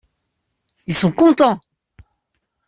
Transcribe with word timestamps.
Ils 0.87 0.95
sont 0.95 1.11
contents! 1.11 1.59